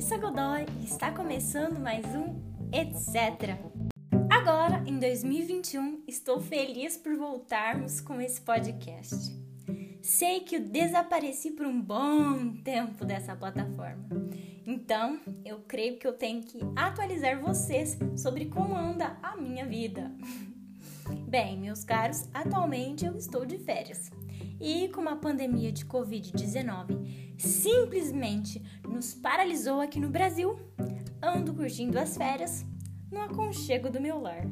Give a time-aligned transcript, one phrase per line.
[0.00, 2.40] Larissa Godoy e está começando mais um
[2.72, 3.54] Etc.
[4.30, 9.14] Agora, em 2021, estou feliz por voltarmos com esse podcast.
[10.00, 14.08] Sei que eu desapareci por um bom tempo dessa plataforma.
[14.66, 20.10] Então, eu creio que eu tenho que atualizar vocês sobre como anda a minha vida.
[21.28, 24.10] Bem, meus caros, atualmente eu estou de férias.
[24.60, 30.58] E como a pandemia de Covid-19 simplesmente nos paralisou aqui no Brasil,
[31.22, 32.66] ando curtindo as férias
[33.10, 34.46] no aconchego do meu lar.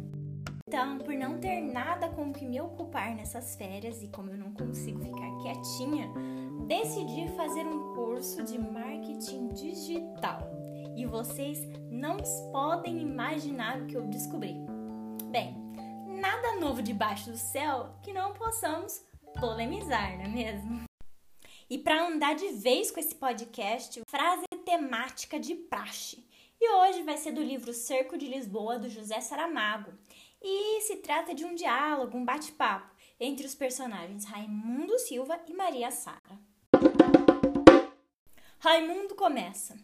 [0.67, 4.37] Então, por não ter nada com o que me ocupar nessas férias e como eu
[4.37, 6.11] não consigo ficar quietinha,
[6.67, 10.51] decidi fazer um curso de marketing digital.
[10.95, 11.59] E vocês
[11.91, 12.19] não
[12.53, 14.57] podem imaginar o que eu descobri.
[15.31, 15.55] Bem,
[16.21, 19.08] nada novo debaixo do céu que não possamos
[19.41, 20.85] polemizar, não é mesmo?
[21.71, 26.25] E para andar de vez com esse podcast, frase temática de praxe.
[26.61, 29.93] E hoje vai ser do livro Cerco de Lisboa, do José Saramago.
[30.43, 35.91] E se trata de um diálogo, um bate-papo entre os personagens Raimundo Silva e Maria
[35.91, 36.41] Sara.
[38.59, 39.77] Raimundo começa: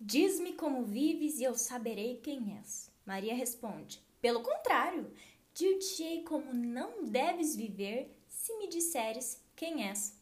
[0.00, 2.90] Diz-me como vives e eu saberei quem és.
[3.06, 5.12] Maria responde: Pelo contrário,
[5.54, 8.17] dir-te-ei como não deves viver
[8.48, 10.18] se me disseres quem és.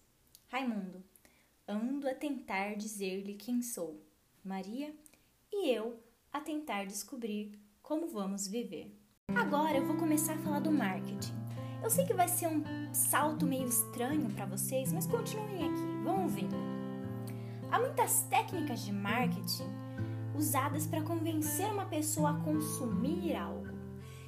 [0.49, 1.01] Raimundo,
[1.69, 4.03] ando a tentar dizer-lhe quem sou.
[4.45, 4.93] Maria,
[5.53, 8.93] e eu a tentar descobrir como vamos viver.
[9.33, 11.35] Agora eu vou começar a falar do marketing.
[11.81, 16.27] Eu sei que vai ser um salto meio estranho para vocês, mas continuem aqui, vão
[16.27, 16.57] vendo.
[17.71, 19.71] Há muitas técnicas de marketing
[20.35, 23.56] usadas para convencer uma pessoa a consumir algo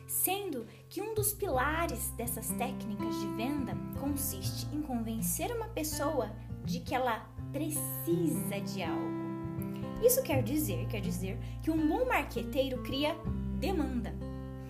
[0.09, 6.33] sendo que um dos pilares dessas técnicas de venda consiste em convencer uma pessoa
[6.65, 9.19] de que ela precisa de algo.
[10.03, 13.15] Isso quer dizer, quer dizer que um bom marqueteiro cria
[13.61, 14.15] demanda.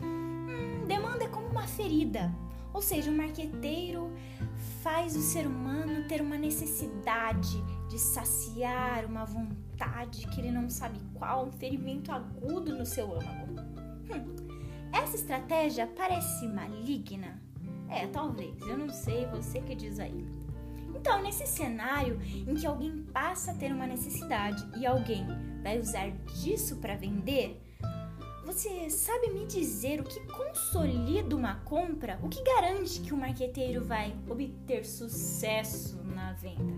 [0.03, 2.34] Hum, demanda é como uma ferida,
[2.72, 4.10] ou seja, o um marqueteiro
[4.82, 10.99] faz o ser humano ter uma necessidade de saciar uma vontade que ele não sabe
[11.15, 13.60] qual, um ferimento agudo no seu âmago.
[14.10, 14.47] Hum,
[14.93, 17.41] essa estratégia parece maligna?
[17.88, 20.26] É, talvez, eu não sei, você que diz aí.
[20.94, 25.26] Então, nesse cenário em que alguém passa a ter uma necessidade e alguém
[25.62, 26.10] vai usar
[26.43, 27.62] disso para vender,
[28.44, 32.19] você sabe me dizer o que consolida uma compra?
[32.22, 36.72] O que garante que o marqueteiro vai obter sucesso na venda?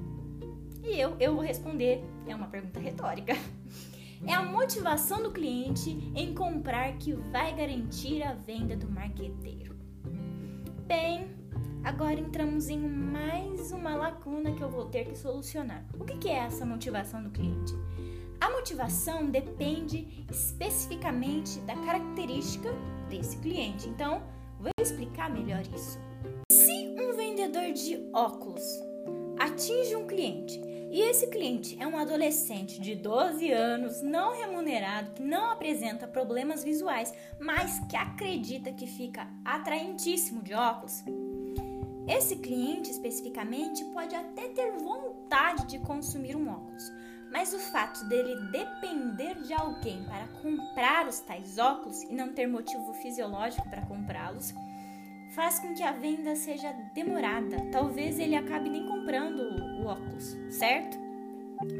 [0.82, 3.34] E eu, eu vou responder, é uma pergunta retórica.
[4.26, 9.74] É a motivação do cliente em comprar que vai garantir a venda do marqueteiro.
[10.86, 11.34] Bem,
[11.82, 15.86] agora entramos em mais uma lacuna que eu vou ter que solucionar.
[15.98, 17.72] O que é essa motivação do cliente?
[18.38, 22.70] A motivação depende especificamente da característica
[23.08, 23.88] desse cliente.
[23.88, 24.22] Então,
[24.58, 25.98] vou explicar melhor isso.
[26.52, 28.62] Se um vendedor de óculos
[29.38, 30.60] atinge um cliente
[30.90, 36.64] e esse cliente é um adolescente de 12 anos, não remunerado, que não apresenta problemas
[36.64, 41.04] visuais, mas que acredita que fica atraentíssimo de óculos.
[42.08, 46.90] Esse cliente especificamente pode até ter vontade de consumir um óculos,
[47.30, 52.48] mas o fato dele depender de alguém para comprar os tais óculos e não ter
[52.48, 54.52] motivo fisiológico para comprá-los
[55.30, 57.56] faz com que a venda seja demorada.
[57.70, 59.40] Talvez ele acabe nem comprando
[59.80, 60.98] o óculos, certo?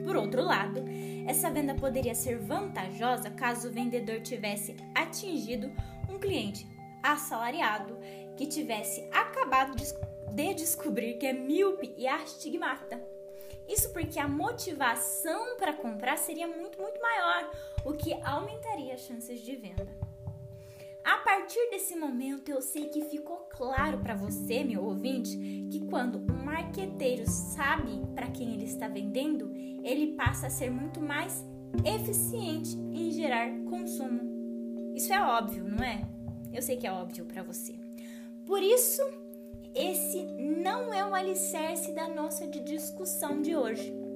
[0.05, 0.85] Por outro lado,
[1.27, 5.73] essa venda poderia ser vantajosa caso o vendedor tivesse atingido
[6.09, 6.67] um cliente
[7.03, 7.99] assalariado
[8.37, 13.03] que tivesse acabado de descobrir que é míope e astigmata.
[13.69, 17.51] Isso porque a motivação para comprar seria muito, muito maior,
[17.85, 20.10] o que aumentaria as chances de venda.
[21.05, 25.37] A partir desse momento, eu sei que ficou claro para você, meu ouvinte,
[25.71, 29.51] que quando um marqueteiro sabe para quem ele está vendendo,
[29.83, 31.45] ele passa a ser muito mais
[31.85, 34.95] eficiente em gerar consumo.
[34.95, 36.07] Isso é óbvio, não é?
[36.53, 37.75] Eu sei que é óbvio para você.
[38.45, 39.03] Por isso,
[39.75, 44.10] esse não é o alicerce da nossa discussão de hoje.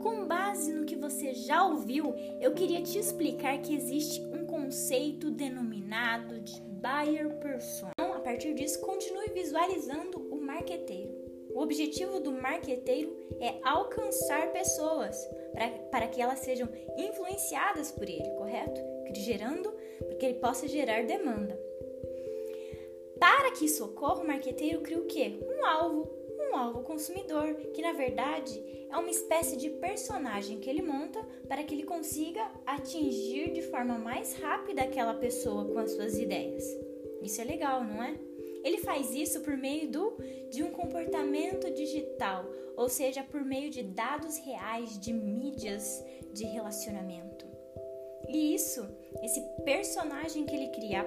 [0.00, 5.30] Com base no que você já ouviu, eu queria te explicar que existe um conceito
[5.30, 7.92] denominado de buyer persona.
[7.98, 11.12] Então, a partir disso, continue visualizando o marqueteiro.
[11.54, 18.30] O objetivo do marqueteiro é alcançar pessoas para, para que elas sejam influenciadas por ele,
[18.36, 18.80] correto?
[19.16, 19.72] Gerando,
[20.06, 21.58] porque ele possa gerar demanda.
[23.18, 25.40] Para que isso ocorra, o marqueteiro cria o quê?
[25.42, 26.17] Um alvo,
[26.58, 31.74] alvo consumidor, que na verdade é uma espécie de personagem que ele monta para que
[31.74, 36.64] ele consiga atingir de forma mais rápida aquela pessoa com as suas ideias.
[37.22, 38.14] Isso é legal, não é?
[38.64, 40.16] Ele faz isso por meio do,
[40.50, 42.44] de um comportamento digital,
[42.76, 47.46] ou seja, por meio de dados reais de mídias de relacionamento.
[48.28, 48.86] E isso,
[49.22, 51.04] esse personagem que ele cria,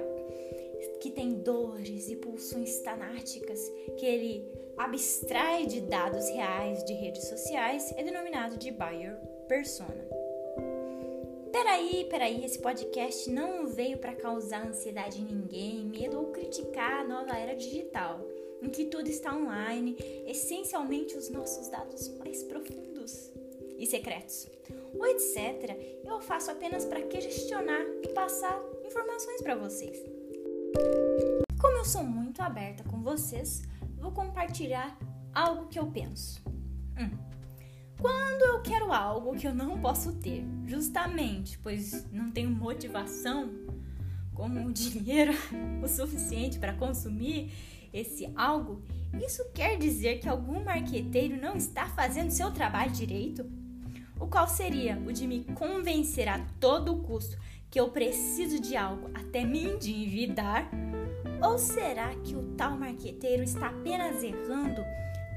[1.01, 3.59] que tem dores e pulsões tanáticas,
[3.97, 9.15] que ele abstrai de dados reais de redes sociais, é denominado de buyer
[9.47, 10.07] persona.
[11.51, 17.03] Peraí, peraí, esse podcast não veio para causar ansiedade em ninguém, medo ou criticar a
[17.03, 18.21] nova era digital,
[18.61, 23.31] em que tudo está online, essencialmente os nossos dados mais profundos
[23.77, 24.47] e secretos.
[24.93, 30.20] Ou etc., eu faço apenas para questionar e passar informações para vocês.
[31.59, 33.63] Como eu sou muito aberta com vocês,
[33.97, 34.97] vou compartilhar
[35.33, 36.41] algo que eu penso.
[36.97, 37.09] Hum.
[37.99, 43.51] Quando eu quero algo que eu não posso ter, justamente pois não tenho motivação
[44.33, 45.33] como dinheiro
[45.83, 47.51] o suficiente para consumir
[47.93, 48.81] esse algo,
[49.23, 53.45] isso quer dizer que algum marqueteiro não está fazendo seu trabalho direito?
[54.19, 57.37] O qual seria o de me convencer a todo custo
[57.71, 60.69] que eu preciso de algo até me endividar?
[61.41, 64.81] Ou será que o tal marqueteiro está apenas errando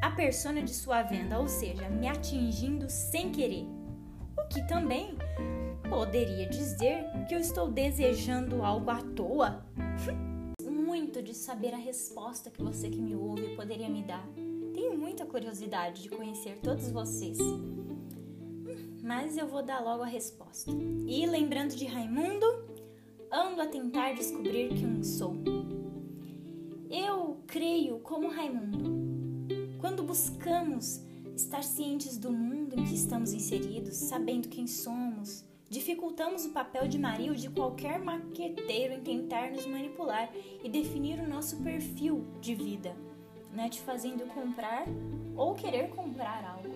[0.02, 3.64] a persona de sua venda, ou seja, me atingindo sem querer.
[4.36, 5.16] O que também
[5.88, 9.64] poderia dizer que eu estou desejando algo à toa.
[10.62, 14.28] Muito de saber a resposta que você que me ouve poderia me dar.
[14.74, 17.38] Tenho muita curiosidade de conhecer todos vocês.
[19.04, 20.70] Mas eu vou dar logo a resposta.
[21.06, 22.46] E lembrando de Raimundo,
[23.30, 25.34] ando a tentar descobrir quem sou.
[26.90, 28.94] Eu creio como Raimundo
[29.78, 31.04] quando buscamos
[31.36, 36.98] estar cientes do mundo em que estamos inseridos, sabendo quem somos, dificultamos o papel de
[36.98, 42.54] Maria ou de qualquer maqueteiro em tentar nos manipular e definir o nosso perfil de
[42.54, 42.96] vida,
[43.52, 44.86] né, te fazendo comprar
[45.36, 46.73] ou querer comprar algo.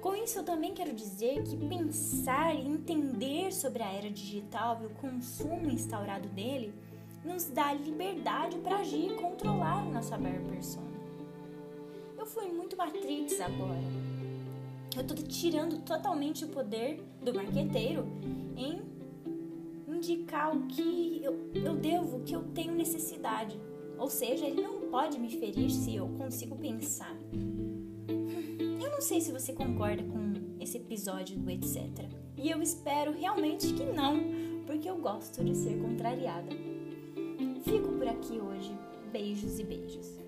[0.00, 4.86] Com isso, eu também quero dizer que pensar e entender sobre a era digital e
[4.86, 6.74] o consumo instaurado nele
[7.24, 10.90] nos dá liberdade para agir e controlar nossa barra persona
[12.30, 13.80] fui muito Matrix agora.
[14.96, 18.06] Eu tô tirando totalmente o poder do marqueteiro
[18.56, 18.80] em
[19.88, 23.58] indicar o que eu, eu devo, o que eu tenho necessidade.
[23.98, 27.14] Ou seja, ele não pode me ferir se eu consigo pensar.
[29.00, 31.88] Não sei se você concorda com esse episódio do etc.
[32.36, 34.20] E eu espero realmente que não,
[34.66, 36.50] porque eu gosto de ser contrariada.
[37.64, 38.70] Fico por aqui hoje.
[39.10, 40.19] Beijos e beijos.